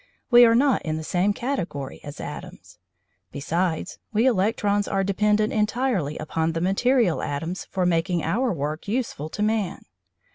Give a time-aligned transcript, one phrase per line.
[0.31, 2.79] We are not in the same category as atoms.
[3.31, 9.29] Besides, we electrons are dependent entirely upon the material atoms for making our work useful
[9.29, 9.83] to man.